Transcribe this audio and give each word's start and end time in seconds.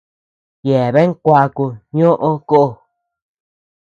Yeabean 0.67 1.11
kuaku 1.23 1.65
ñoʼo 1.97 2.29
kó. 2.49 2.61